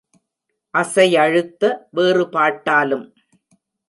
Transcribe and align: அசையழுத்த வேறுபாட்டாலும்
அசையழுத்த 0.73 1.63
வேறுபாட்டாலும் 1.95 3.05